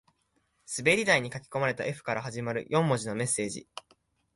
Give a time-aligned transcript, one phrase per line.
[0.79, 3.67] 滑り台に書き込まれた Ｆ から始まる四文字のメッセージ